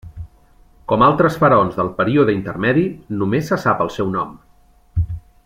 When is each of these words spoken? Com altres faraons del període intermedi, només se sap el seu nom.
Com 0.91 1.03
altres 1.07 1.37
faraons 1.43 1.77
del 1.81 1.91
període 1.99 2.35
intermedi, 2.37 2.87
només 3.21 3.53
se 3.53 3.61
sap 3.67 3.85
el 3.87 3.93
seu 3.99 4.11
nom. 4.17 4.35